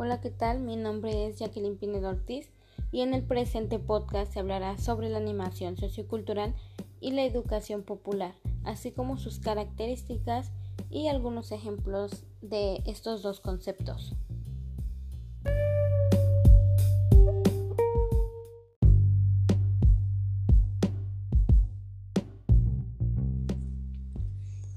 Hola, 0.00 0.20
¿qué 0.20 0.30
tal? 0.30 0.60
Mi 0.60 0.76
nombre 0.76 1.26
es 1.26 1.40
Jacqueline 1.40 1.76
Pinedo 1.76 2.10
Ortiz 2.10 2.52
y 2.92 3.00
en 3.00 3.14
el 3.14 3.24
presente 3.24 3.80
podcast 3.80 4.32
se 4.32 4.38
hablará 4.38 4.78
sobre 4.78 5.08
la 5.08 5.18
animación 5.18 5.76
sociocultural 5.76 6.54
y 7.00 7.10
la 7.10 7.24
educación 7.24 7.82
popular, 7.82 8.36
así 8.62 8.92
como 8.92 9.18
sus 9.18 9.40
características 9.40 10.52
y 10.88 11.08
algunos 11.08 11.50
ejemplos 11.50 12.22
de 12.42 12.80
estos 12.86 13.22
dos 13.22 13.40
conceptos. 13.40 14.14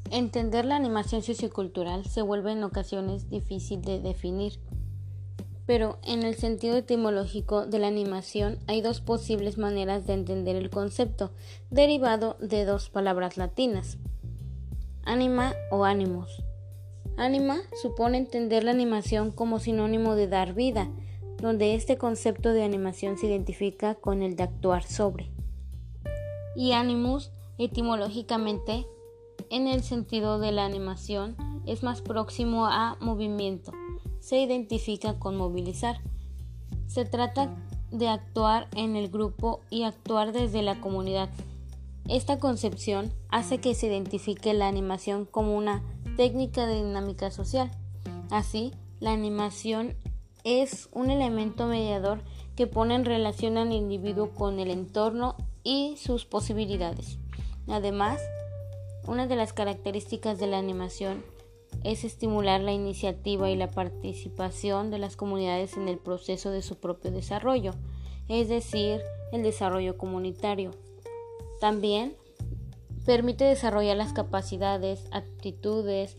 Entender 0.09 0.65
la 0.65 0.77
animación 0.77 1.21
sociocultural 1.21 2.05
se 2.05 2.23
vuelve 2.23 2.53
en 2.53 2.63
ocasiones 2.63 3.29
difícil 3.29 3.83
de 3.83 3.99
definir, 3.99 4.59
pero 5.71 5.99
en 6.03 6.23
el 6.23 6.35
sentido 6.35 6.75
etimológico 6.75 7.65
de 7.65 7.79
la 7.79 7.87
animación 7.87 8.59
hay 8.67 8.81
dos 8.81 8.99
posibles 8.99 9.57
maneras 9.57 10.05
de 10.05 10.11
entender 10.11 10.57
el 10.57 10.69
concepto, 10.69 11.31
derivado 11.69 12.35
de 12.41 12.65
dos 12.65 12.89
palabras 12.89 13.37
latinas, 13.37 13.97
anima 15.05 15.53
o 15.71 15.85
ánimos. 15.85 16.43
Anima 17.15 17.61
supone 17.81 18.17
entender 18.17 18.65
la 18.65 18.71
animación 18.71 19.31
como 19.31 19.59
sinónimo 19.59 20.15
de 20.15 20.27
dar 20.27 20.53
vida, 20.53 20.89
donde 21.37 21.73
este 21.73 21.97
concepto 21.97 22.51
de 22.51 22.65
animación 22.65 23.17
se 23.17 23.27
identifica 23.27 23.95
con 23.95 24.23
el 24.23 24.35
de 24.35 24.43
actuar 24.43 24.83
sobre. 24.83 25.31
Y 26.53 26.73
animus, 26.73 27.31
etimológicamente, 27.57 28.87
en 29.49 29.67
el 29.67 29.83
sentido 29.83 30.37
de 30.37 30.51
la 30.51 30.65
animación, 30.65 31.37
es 31.65 31.81
más 31.81 32.01
próximo 32.01 32.65
a 32.65 32.97
movimiento. 32.99 33.71
Se 34.21 34.39
identifica 34.39 35.19
con 35.19 35.35
movilizar. 35.35 35.99
Se 36.87 37.03
trata 37.03 37.53
de 37.91 38.07
actuar 38.07 38.69
en 38.75 38.95
el 38.95 39.09
grupo 39.09 39.59
y 39.69 39.83
actuar 39.83 40.31
desde 40.31 40.61
la 40.61 40.79
comunidad. 40.79 41.29
Esta 42.07 42.39
concepción 42.39 43.11
hace 43.29 43.59
que 43.59 43.75
se 43.75 43.87
identifique 43.87 44.53
la 44.53 44.67
animación 44.67 45.25
como 45.25 45.57
una 45.57 45.83
técnica 46.15 46.65
de 46.65 46.75
dinámica 46.75 47.31
social. 47.31 47.71
Así, 48.29 48.73
la 48.99 49.11
animación 49.11 49.95
es 50.43 50.87
un 50.91 51.09
elemento 51.09 51.67
mediador 51.67 52.21
que 52.55 52.67
pone 52.67 52.95
en 52.95 53.05
relación 53.05 53.57
al 53.57 53.73
individuo 53.73 54.29
con 54.31 54.59
el 54.59 54.71
entorno 54.71 55.35
y 55.63 55.95
sus 55.97 56.25
posibilidades. 56.25 57.17
Además, 57.67 58.21
una 59.07 59.27
de 59.27 59.35
las 59.35 59.53
características 59.53 60.39
de 60.39 60.47
la 60.47 60.57
animación 60.57 61.23
es 61.83 62.03
estimular 62.03 62.61
la 62.61 62.71
iniciativa 62.71 63.49
y 63.49 63.55
la 63.55 63.69
participación 63.69 64.91
de 64.91 64.99
las 64.99 65.15
comunidades 65.15 65.77
en 65.77 65.87
el 65.87 65.97
proceso 65.97 66.51
de 66.51 66.61
su 66.61 66.77
propio 66.79 67.11
desarrollo, 67.11 67.73
es 68.27 68.49
decir, 68.49 69.01
el 69.31 69.43
desarrollo 69.43 69.97
comunitario. 69.97 70.71
También 71.59 72.15
permite 73.05 73.45
desarrollar 73.45 73.97
las 73.97 74.13
capacidades, 74.13 75.07
aptitudes 75.11 76.17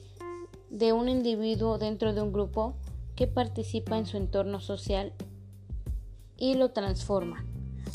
de 0.70 0.92
un 0.92 1.08
individuo 1.08 1.78
dentro 1.78 2.12
de 2.12 2.22
un 2.22 2.32
grupo 2.32 2.74
que 3.14 3.26
participa 3.26 3.98
en 3.98 4.06
su 4.06 4.16
entorno 4.16 4.60
social 4.60 5.12
y 6.36 6.54
lo 6.54 6.70
transforma, 6.70 7.44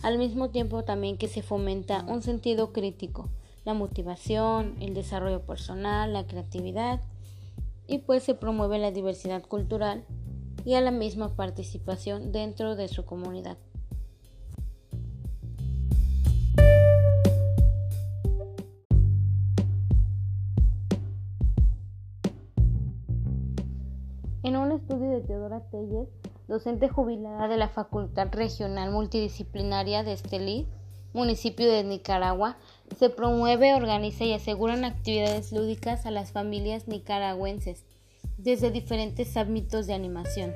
al 0.03 0.17
mismo 0.17 0.49
tiempo 0.49 0.83
también 0.83 1.17
que 1.17 1.27
se 1.27 1.41
fomenta 1.41 2.05
un 2.07 2.21
sentido 2.21 2.71
crítico 2.71 3.29
la 3.67 3.73
motivación, 3.73 4.77
el 4.79 4.93
desarrollo 4.93 5.41
personal, 5.41 6.13
la 6.13 6.25
creatividad 6.25 7.01
y 7.87 7.99
pues 7.99 8.23
se 8.23 8.35
promueve 8.35 8.77
la 8.77 8.91
diversidad 8.91 9.41
cultural 9.43 10.03
y 10.65 10.73
a 10.73 10.81
la 10.81 10.91
misma 10.91 11.35
participación 11.35 12.31
dentro 12.31 12.75
de 12.75 12.89
su 12.89 13.05
comunidad. 13.05 13.57
En 24.43 24.55
un 24.55 24.71
estudio 24.71 25.09
de 25.09 25.21
Teodora 25.21 25.61
Telles, 25.71 26.07
docente 26.47 26.87
jubilada 26.87 27.47
de 27.47 27.57
la 27.57 27.67
Facultad 27.67 28.27
Regional 28.31 28.91
Multidisciplinaria 28.91 30.03
de 30.03 30.13
Estelí, 30.13 30.67
municipio 31.13 31.69
de 31.69 31.83
Nicaragua, 31.83 32.57
se 32.97 33.09
promueve, 33.09 33.73
organiza 33.73 34.23
y 34.23 34.33
aseguran 34.33 34.85
actividades 34.85 35.51
lúdicas 35.51 36.05
a 36.05 36.11
las 36.11 36.31
familias 36.31 36.87
nicaragüenses 36.87 37.86
desde 38.37 38.71
diferentes 38.71 39.35
ámbitos 39.35 39.87
de 39.87 39.93
animación. 39.93 40.53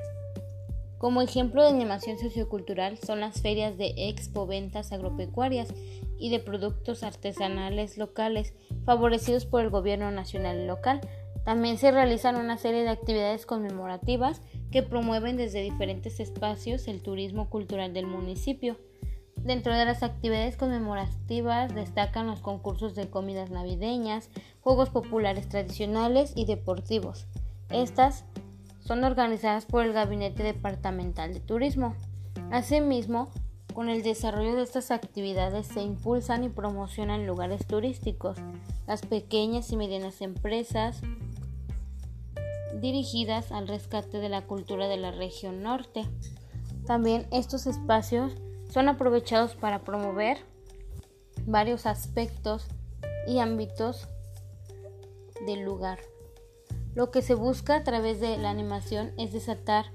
Como 0.98 1.20
ejemplo 1.20 1.62
de 1.62 1.70
animación 1.70 2.16
sociocultural 2.16 2.96
son 2.96 3.18
las 3.20 3.42
ferias 3.42 3.76
de 3.76 3.92
expo 3.96 4.46
ventas 4.46 4.92
agropecuarias 4.92 5.74
y 6.16 6.30
de 6.30 6.38
productos 6.38 7.02
artesanales 7.02 7.98
locales 7.98 8.54
favorecidos 8.84 9.44
por 9.44 9.62
el 9.62 9.70
gobierno 9.70 10.12
nacional 10.12 10.60
y 10.60 10.66
local. 10.66 11.00
También 11.44 11.76
se 11.76 11.90
realizan 11.90 12.36
una 12.36 12.56
serie 12.56 12.84
de 12.84 12.90
actividades 12.90 13.46
conmemorativas 13.46 14.42
que 14.70 14.84
promueven 14.84 15.36
desde 15.36 15.60
diferentes 15.60 16.20
espacios 16.20 16.86
el 16.86 17.02
turismo 17.02 17.50
cultural 17.50 17.92
del 17.92 18.06
municipio. 18.06 18.78
Dentro 19.34 19.74
de 19.74 19.84
las 19.84 20.04
actividades 20.04 20.56
conmemorativas 20.56 21.74
destacan 21.74 22.28
los 22.28 22.38
concursos 22.38 22.94
de 22.94 23.10
comidas 23.10 23.50
navideñas, 23.50 24.30
juegos 24.60 24.90
populares 24.90 25.48
tradicionales 25.48 26.32
y 26.36 26.44
deportivos. 26.44 27.26
Estas 27.72 28.24
son 28.80 29.02
organizadas 29.04 29.64
por 29.64 29.84
el 29.84 29.92
Gabinete 29.92 30.42
Departamental 30.42 31.32
de 31.32 31.40
Turismo. 31.40 31.94
Asimismo, 32.50 33.30
con 33.72 33.88
el 33.88 34.02
desarrollo 34.02 34.54
de 34.54 34.62
estas 34.62 34.90
actividades 34.90 35.68
se 35.68 35.80
impulsan 35.80 36.44
y 36.44 36.50
promocionan 36.50 37.26
lugares 37.26 37.66
turísticos, 37.66 38.36
las 38.86 39.00
pequeñas 39.02 39.72
y 39.72 39.76
medianas 39.76 40.20
empresas 40.20 41.00
dirigidas 42.80 43.52
al 43.52 43.68
rescate 43.68 44.18
de 44.18 44.28
la 44.28 44.42
cultura 44.42 44.88
de 44.88 44.98
la 44.98 45.10
región 45.10 45.62
norte. 45.62 46.04
También 46.86 47.26
estos 47.30 47.66
espacios 47.66 48.34
son 48.70 48.88
aprovechados 48.88 49.54
para 49.54 49.82
promover 49.82 50.38
varios 51.46 51.86
aspectos 51.86 52.66
y 53.26 53.38
ámbitos 53.38 54.08
del 55.46 55.62
lugar. 55.62 55.98
Lo 56.94 57.10
que 57.10 57.22
se 57.22 57.34
busca 57.34 57.76
a 57.76 57.84
través 57.84 58.20
de 58.20 58.36
la 58.36 58.50
animación 58.50 59.12
es 59.16 59.32
desatar 59.32 59.86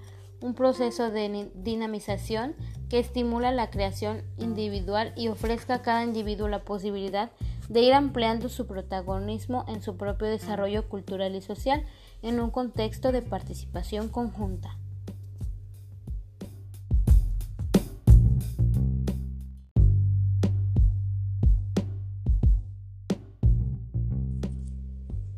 un 0.41 0.55
proceso 0.55 1.11
de 1.11 1.51
dinamización 1.55 2.55
que 2.89 2.99
estimula 2.99 3.51
la 3.51 3.69
creación 3.69 4.23
individual 4.37 5.13
y 5.15 5.27
ofrezca 5.27 5.75
a 5.75 5.81
cada 5.81 6.03
individuo 6.03 6.47
la 6.47 6.63
posibilidad 6.63 7.31
de 7.69 7.81
ir 7.81 7.93
ampliando 7.93 8.49
su 8.49 8.65
protagonismo 8.65 9.65
en 9.67 9.81
su 9.81 9.95
propio 9.97 10.27
desarrollo 10.27 10.87
cultural 10.89 11.35
y 11.35 11.41
social 11.41 11.85
en 12.21 12.39
un 12.39 12.49
contexto 12.49 13.11
de 13.11 13.21
participación 13.21 14.09
conjunta. 14.09 14.77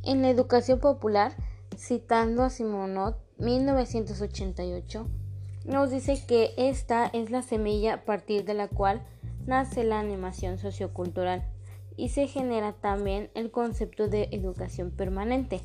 En 0.04 0.22
la 0.24 0.30
educación 0.30 0.80
popular, 0.80 1.34
citando 1.80 2.44
a 2.44 2.50
Simonot 2.50 3.18
1988, 3.38 5.08
nos 5.66 5.90
dice 5.92 6.22
que 6.28 6.54
esta 6.58 7.08
es 7.08 7.32
la 7.32 7.42
semilla 7.42 7.94
a 7.94 8.06
partir 8.06 8.44
de 8.44 8.54
la 8.54 8.68
cual 8.68 9.02
nace 9.46 9.84
la 9.84 10.00
animación 10.00 10.58
sociocultural 10.58 11.48
y 11.96 12.10
se 12.10 12.28
genera 12.28 12.74
también 12.74 13.30
el 13.34 13.50
concepto 13.50 14.08
de 14.08 14.28
educación 14.32 14.92
permanente. 14.92 15.62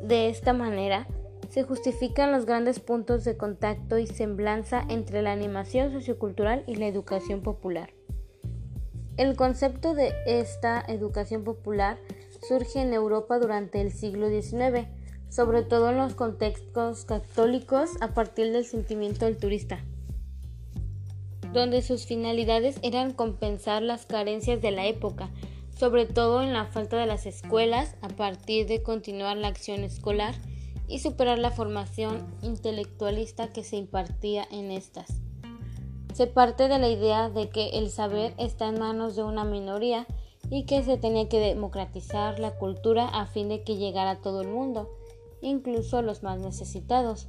De 0.00 0.28
esta 0.28 0.52
manera, 0.52 1.06
se 1.48 1.64
justifican 1.64 2.30
los 2.30 2.46
grandes 2.46 2.78
puntos 2.78 3.24
de 3.24 3.36
contacto 3.36 3.98
y 3.98 4.06
semblanza 4.06 4.84
entre 4.88 5.20
la 5.20 5.32
animación 5.32 5.92
sociocultural 5.92 6.62
y 6.68 6.76
la 6.76 6.86
educación 6.86 7.42
popular. 7.42 7.90
El 9.16 9.36
concepto 9.36 9.94
de 9.94 10.14
esta 10.26 10.80
educación 10.86 11.42
popular 11.42 11.98
surge 12.40 12.80
en 12.80 12.94
Europa 12.94 13.38
durante 13.38 13.80
el 13.80 13.90
siglo 13.90 14.28
XIX, 14.28 14.86
sobre 15.30 15.62
todo 15.62 15.90
en 15.90 15.96
los 15.96 16.14
contextos 16.14 17.04
católicos 17.04 17.90
a 18.00 18.08
partir 18.08 18.52
del 18.52 18.64
sentimiento 18.64 19.24
del 19.24 19.38
turista, 19.38 19.78
donde 21.52 21.82
sus 21.82 22.04
finalidades 22.04 22.78
eran 22.82 23.12
compensar 23.12 23.80
las 23.82 24.06
carencias 24.06 24.60
de 24.60 24.72
la 24.72 24.86
época, 24.86 25.30
sobre 25.78 26.04
todo 26.04 26.42
en 26.42 26.52
la 26.52 26.66
falta 26.66 26.98
de 26.98 27.06
las 27.06 27.26
escuelas 27.26 27.94
a 28.02 28.08
partir 28.08 28.66
de 28.66 28.82
continuar 28.82 29.36
la 29.36 29.48
acción 29.48 29.84
escolar 29.84 30.34
y 30.88 30.98
superar 30.98 31.38
la 31.38 31.52
formación 31.52 32.26
intelectualista 32.42 33.52
que 33.52 33.62
se 33.62 33.76
impartía 33.76 34.46
en 34.50 34.72
estas. 34.72 35.22
Se 36.12 36.26
parte 36.26 36.66
de 36.66 36.80
la 36.80 36.88
idea 36.88 37.30
de 37.30 37.48
que 37.50 37.78
el 37.78 37.90
saber 37.90 38.34
está 38.36 38.68
en 38.68 38.80
manos 38.80 39.14
de 39.14 39.22
una 39.22 39.44
minoría 39.44 40.08
y 40.50 40.64
que 40.66 40.82
se 40.82 40.98
tenía 40.98 41.28
que 41.28 41.38
democratizar 41.38 42.40
la 42.40 42.50
cultura 42.56 43.06
a 43.06 43.26
fin 43.26 43.48
de 43.48 43.62
que 43.62 43.76
llegara 43.76 44.10
a 44.10 44.20
todo 44.20 44.40
el 44.42 44.48
mundo 44.48 44.90
incluso 45.40 46.02
los 46.02 46.22
más 46.22 46.38
necesitados. 46.38 47.28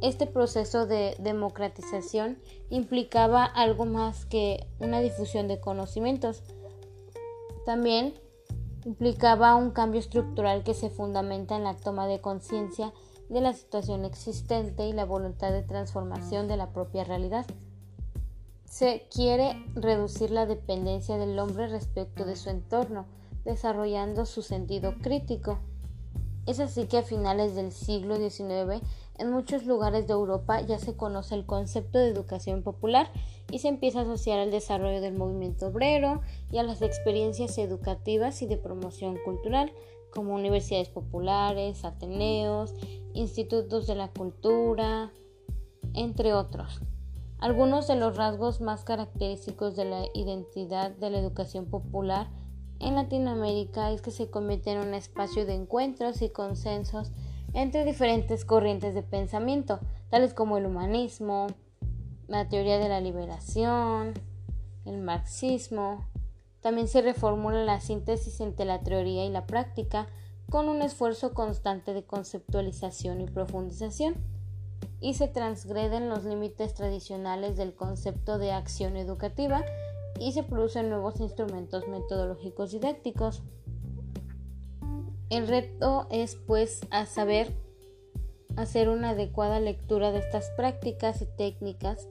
Este 0.00 0.26
proceso 0.26 0.86
de 0.86 1.16
democratización 1.20 2.38
implicaba 2.68 3.44
algo 3.44 3.86
más 3.86 4.26
que 4.26 4.66
una 4.78 5.00
difusión 5.00 5.48
de 5.48 5.58
conocimientos. 5.58 6.42
También 7.64 8.14
implicaba 8.84 9.56
un 9.56 9.70
cambio 9.70 10.00
estructural 10.00 10.62
que 10.62 10.74
se 10.74 10.90
fundamenta 10.90 11.56
en 11.56 11.64
la 11.64 11.74
toma 11.74 12.06
de 12.06 12.20
conciencia 12.20 12.92
de 13.28 13.40
la 13.40 13.52
situación 13.52 14.04
existente 14.04 14.86
y 14.86 14.92
la 14.92 15.04
voluntad 15.04 15.50
de 15.50 15.62
transformación 15.62 16.46
de 16.46 16.56
la 16.56 16.70
propia 16.72 17.02
realidad. 17.04 17.46
Se 18.64 19.06
quiere 19.10 19.64
reducir 19.74 20.30
la 20.30 20.46
dependencia 20.46 21.16
del 21.16 21.38
hombre 21.38 21.66
respecto 21.66 22.24
de 22.24 22.36
su 22.36 22.50
entorno, 22.50 23.06
desarrollando 23.44 24.26
su 24.26 24.42
sentido 24.42 24.94
crítico. 25.00 25.58
Es 26.46 26.60
así 26.60 26.86
que 26.86 26.98
a 26.98 27.02
finales 27.02 27.56
del 27.56 27.72
siglo 27.72 28.16
XIX 28.16 28.80
en 29.18 29.30
muchos 29.32 29.64
lugares 29.66 30.06
de 30.06 30.12
Europa 30.12 30.60
ya 30.60 30.78
se 30.78 30.96
conoce 30.96 31.34
el 31.34 31.44
concepto 31.44 31.98
de 31.98 32.08
educación 32.08 32.62
popular 32.62 33.10
y 33.50 33.58
se 33.58 33.68
empieza 33.68 34.00
a 34.00 34.02
asociar 34.02 34.38
al 34.38 34.50
desarrollo 34.50 35.00
del 35.00 35.14
movimiento 35.14 35.68
obrero 35.68 36.20
y 36.52 36.58
a 36.58 36.62
las 36.62 36.82
experiencias 36.82 37.58
educativas 37.58 38.42
y 38.42 38.46
de 38.46 38.58
promoción 38.58 39.18
cultural, 39.24 39.72
como 40.12 40.34
universidades 40.34 40.88
populares, 40.88 41.84
ateneos, 41.84 42.74
institutos 43.12 43.86
de 43.86 43.96
la 43.96 44.08
cultura, 44.08 45.12
entre 45.94 46.32
otros. 46.32 46.80
Algunos 47.38 47.86
de 47.86 47.96
los 47.96 48.16
rasgos 48.16 48.60
más 48.60 48.84
característicos 48.84 49.76
de 49.76 49.84
la 49.84 50.04
identidad 50.14 50.90
de 50.92 51.10
la 51.10 51.18
educación 51.18 51.66
popular 51.66 52.28
en 52.80 52.94
Latinoamérica 52.94 53.90
es 53.90 54.02
que 54.02 54.10
se 54.10 54.30
convierte 54.30 54.72
en 54.72 54.78
un 54.78 54.94
espacio 54.94 55.46
de 55.46 55.54
encuentros 55.54 56.22
y 56.22 56.30
consensos 56.30 57.12
entre 57.54 57.84
diferentes 57.84 58.44
corrientes 58.44 58.94
de 58.94 59.02
pensamiento, 59.02 59.80
tales 60.10 60.34
como 60.34 60.58
el 60.58 60.66
humanismo, 60.66 61.46
la 62.28 62.48
teoría 62.48 62.78
de 62.78 62.88
la 62.88 63.00
liberación, 63.00 64.14
el 64.84 64.98
marxismo. 64.98 66.06
También 66.60 66.88
se 66.88 67.00
reformula 67.00 67.64
la 67.64 67.80
síntesis 67.80 68.40
entre 68.40 68.66
la 68.66 68.82
teoría 68.82 69.24
y 69.24 69.30
la 69.30 69.46
práctica 69.46 70.06
con 70.50 70.68
un 70.68 70.82
esfuerzo 70.82 71.34
constante 71.34 71.94
de 71.94 72.04
conceptualización 72.04 73.20
y 73.20 73.26
profundización, 73.26 74.14
y 75.00 75.14
se 75.14 75.28
transgreden 75.28 76.08
los 76.08 76.24
límites 76.24 76.74
tradicionales 76.74 77.56
del 77.56 77.74
concepto 77.74 78.38
de 78.38 78.52
acción 78.52 78.96
educativa 78.96 79.64
y 80.18 80.32
se 80.32 80.42
producen 80.42 80.88
nuevos 80.90 81.20
instrumentos 81.20 81.88
metodológicos 81.88 82.72
didácticos. 82.72 83.42
El 85.30 85.48
reto 85.48 86.06
es 86.10 86.36
pues 86.36 86.80
a 86.90 87.06
saber 87.06 87.52
hacer 88.56 88.88
una 88.88 89.10
adecuada 89.10 89.60
lectura 89.60 90.12
de 90.12 90.18
estas 90.18 90.50
prácticas 90.56 91.20
y 91.20 91.26
técnicas 91.26 92.08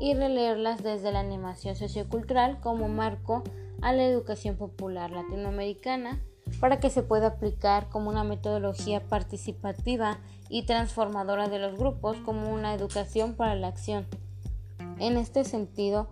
y 0.00 0.14
releerlas 0.14 0.82
desde 0.82 1.12
la 1.12 1.20
animación 1.20 1.76
sociocultural 1.76 2.60
como 2.60 2.88
marco 2.88 3.44
a 3.82 3.92
la 3.92 4.04
educación 4.04 4.56
popular 4.56 5.10
latinoamericana 5.10 6.20
para 6.60 6.80
que 6.80 6.90
se 6.90 7.02
pueda 7.02 7.28
aplicar 7.28 7.88
como 7.88 8.08
una 8.08 8.24
metodología 8.24 9.00
participativa 9.00 10.18
y 10.48 10.64
transformadora 10.64 11.48
de 11.48 11.58
los 11.58 11.76
grupos 11.76 12.16
como 12.18 12.52
una 12.52 12.74
educación 12.74 13.34
para 13.34 13.54
la 13.54 13.68
acción. 13.68 14.06
En 14.98 15.16
este 15.16 15.44
sentido, 15.44 16.08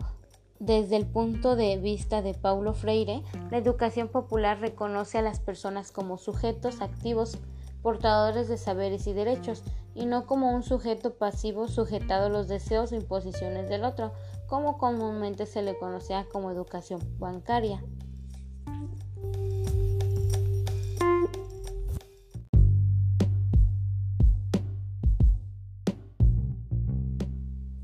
desde 0.59 0.97
el 0.97 1.07
punto 1.07 1.57
de 1.57 1.77
vista 1.77 2.23
de 2.23 2.35
Paulo 2.35 2.75
Freire, 2.75 3.23
la 3.51 3.59
educación 3.59 4.09
popular 4.09 4.61
reconoce 4.61 5.19
a 5.19 5.23
las 5.23 5.41
personas 5.41 5.93
como 5.93 6.17
sujetos 6.17 6.81
activos, 6.81 7.39
portadores 7.83 8.49
de 8.49 8.57
saberes 8.57 9.07
y 9.07 9.13
derechos, 9.13 9.63
y 9.95 10.07
no 10.07 10.27
como 10.27 10.53
un 10.55 10.63
sujeto 10.63 11.15
pasivo 11.15 11.69
sujetado 11.69 12.27
a 12.27 12.31
los 12.31 12.49
deseos 12.49 12.93
o 12.93 12.97
imposiciones 12.97 13.69
del 13.69 13.85
otro, 13.85 14.13
como 14.47 14.79
comúnmente 14.79 15.47
se 15.47 15.63
le 15.63 15.77
conocía 15.77 16.27
como 16.33 16.51
educación 16.51 17.01
bancaria. 17.19 17.83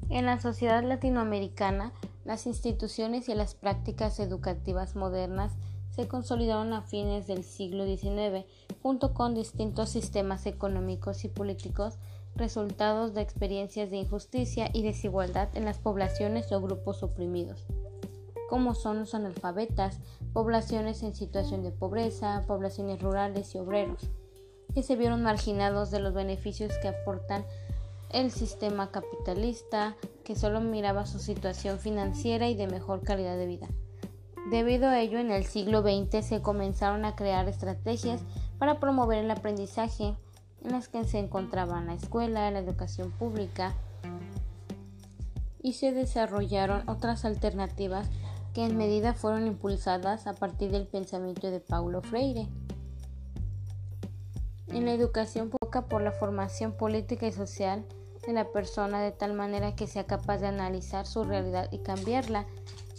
En 0.08 0.26
la 0.26 0.40
sociedad 0.40 0.82
latinoamericana, 0.82 1.92
las 2.24 2.46
instituciones 2.46 3.28
y 3.28 3.34
las 3.34 3.54
prácticas 3.54 4.20
educativas 4.20 4.94
modernas 4.94 5.52
se 5.90 6.06
consolidaron 6.06 6.72
a 6.72 6.82
fines 6.82 7.26
del 7.26 7.44
siglo 7.44 7.84
XIX, 7.84 8.46
junto 8.82 9.12
con 9.14 9.34
distintos 9.34 9.90
sistemas 9.90 10.46
económicos 10.46 11.24
y 11.24 11.28
políticos, 11.28 11.98
resultados 12.36 13.14
de 13.14 13.22
experiencias 13.22 13.90
de 13.90 13.98
injusticia 13.98 14.70
y 14.72 14.82
desigualdad 14.82 15.48
en 15.54 15.64
las 15.64 15.78
poblaciones 15.78 16.52
o 16.52 16.60
grupos 16.60 17.02
oprimidos, 17.02 17.66
como 18.48 18.74
son 18.74 19.00
los 19.00 19.14
analfabetas, 19.14 19.98
poblaciones 20.32 21.02
en 21.02 21.14
situación 21.14 21.62
de 21.62 21.72
pobreza, 21.72 22.44
poblaciones 22.46 23.02
rurales 23.02 23.54
y 23.54 23.58
obreros, 23.58 24.10
que 24.74 24.82
se 24.82 24.94
vieron 24.94 25.22
marginados 25.22 25.90
de 25.90 26.00
los 26.00 26.14
beneficios 26.14 26.72
que 26.80 26.88
aportan 26.88 27.44
el 28.12 28.30
sistema 28.30 28.90
capitalista 28.90 29.96
que 30.24 30.34
solo 30.34 30.60
miraba 30.60 31.06
su 31.06 31.18
situación 31.18 31.78
financiera 31.78 32.48
y 32.48 32.54
de 32.54 32.66
mejor 32.66 33.02
calidad 33.02 33.36
de 33.36 33.46
vida. 33.46 33.68
Debido 34.50 34.88
a 34.88 35.00
ello, 35.00 35.18
en 35.18 35.30
el 35.30 35.44
siglo 35.44 35.82
XX 35.82 36.24
se 36.24 36.42
comenzaron 36.42 37.04
a 37.04 37.14
crear 37.14 37.48
estrategias 37.48 38.22
para 38.58 38.80
promover 38.80 39.18
el 39.18 39.30
aprendizaje 39.30 40.16
en 40.64 40.72
las 40.72 40.88
que 40.88 41.04
se 41.04 41.18
encontraban 41.18 41.86
la 41.86 41.94
escuela, 41.94 42.50
la 42.50 42.58
educación 42.58 43.12
pública 43.12 43.74
y 45.62 45.74
se 45.74 45.92
desarrollaron 45.92 46.88
otras 46.88 47.24
alternativas 47.24 48.08
que 48.54 48.64
en 48.64 48.76
medida 48.76 49.14
fueron 49.14 49.46
impulsadas 49.46 50.26
a 50.26 50.32
partir 50.34 50.70
del 50.70 50.86
pensamiento 50.86 51.50
de 51.50 51.60
Paulo 51.60 52.02
Freire. 52.02 52.48
En 54.68 54.86
la 54.86 54.92
educación 54.92 55.50
poca 55.50 55.86
por 55.86 56.02
la 56.02 56.12
formación 56.12 56.72
política 56.72 57.26
y 57.26 57.32
social 57.32 57.84
de 58.26 58.32
la 58.32 58.44
persona 58.52 59.00
de 59.00 59.12
tal 59.12 59.32
manera 59.32 59.74
que 59.74 59.86
sea 59.86 60.06
capaz 60.06 60.38
de 60.38 60.48
analizar 60.48 61.06
su 61.06 61.24
realidad 61.24 61.68
y 61.72 61.78
cambiarla, 61.78 62.46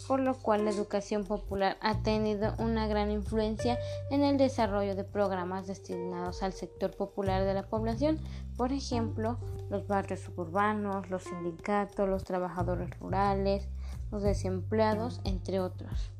por 0.08 0.20
lo 0.20 0.34
cual 0.34 0.64
la 0.64 0.70
educación 0.70 1.24
popular 1.24 1.76
ha 1.80 2.02
tenido 2.02 2.54
una 2.58 2.86
gran 2.86 3.10
influencia 3.10 3.78
en 4.10 4.22
el 4.22 4.36
desarrollo 4.36 4.94
de 4.94 5.04
programas 5.04 5.66
destinados 5.66 6.42
al 6.42 6.52
sector 6.52 6.96
popular 6.96 7.44
de 7.44 7.54
la 7.54 7.62
población, 7.62 8.18
por 8.56 8.72
ejemplo, 8.72 9.38
los 9.70 9.86
barrios 9.86 10.20
suburbanos, 10.20 11.08
los 11.08 11.24
sindicatos, 11.24 12.08
los 12.08 12.24
trabajadores 12.24 12.90
rurales, 12.98 13.68
los 14.10 14.22
desempleados, 14.22 15.20
entre 15.24 15.60
otros 15.60 16.10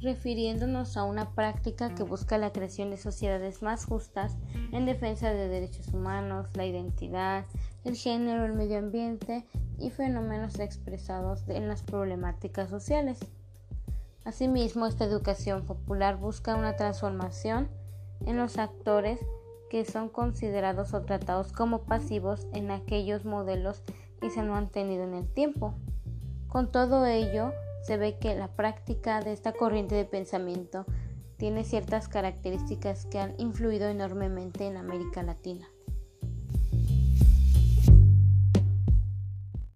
refiriéndonos 0.00 0.96
a 0.96 1.04
una 1.04 1.30
práctica 1.30 1.94
que 1.94 2.02
busca 2.02 2.38
la 2.38 2.52
creación 2.52 2.90
de 2.90 2.96
sociedades 2.96 3.62
más 3.62 3.84
justas 3.84 4.36
en 4.72 4.86
defensa 4.86 5.30
de 5.30 5.48
derechos 5.48 5.88
humanos, 5.88 6.48
la 6.54 6.66
identidad, 6.66 7.44
el 7.84 7.96
género, 7.96 8.44
el 8.44 8.52
medio 8.52 8.78
ambiente 8.78 9.44
y 9.78 9.90
fenómenos 9.90 10.58
expresados 10.60 11.48
en 11.48 11.68
las 11.68 11.82
problemáticas 11.82 12.70
sociales. 12.70 13.18
Asimismo, 14.24 14.86
esta 14.86 15.04
educación 15.04 15.64
popular 15.64 16.16
busca 16.16 16.54
una 16.54 16.76
transformación 16.76 17.68
en 18.26 18.36
los 18.36 18.58
actores 18.58 19.20
que 19.70 19.84
son 19.84 20.08
considerados 20.08 20.94
o 20.94 21.02
tratados 21.02 21.52
como 21.52 21.82
pasivos 21.82 22.46
en 22.52 22.70
aquellos 22.70 23.24
modelos 23.24 23.82
que 24.20 24.30
se 24.30 24.40
han 24.40 24.48
mantenido 24.48 25.04
en 25.04 25.14
el 25.14 25.28
tiempo. 25.28 25.74
Con 26.48 26.70
todo 26.72 27.06
ello, 27.06 27.52
se 27.88 27.96
ve 27.96 28.18
que 28.18 28.34
la 28.34 28.48
práctica 28.48 29.22
de 29.22 29.32
esta 29.32 29.54
corriente 29.54 29.94
de 29.94 30.04
pensamiento 30.04 30.84
tiene 31.38 31.64
ciertas 31.64 32.06
características 32.06 33.06
que 33.06 33.18
han 33.18 33.32
influido 33.40 33.88
enormemente 33.88 34.66
en 34.66 34.76
América 34.76 35.22
Latina. 35.22 35.66